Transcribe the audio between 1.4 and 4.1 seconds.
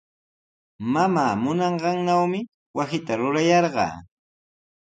munanqannawmi wasita rurayarqaa.